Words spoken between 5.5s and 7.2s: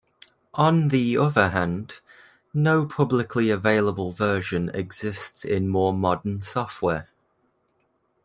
more modern software.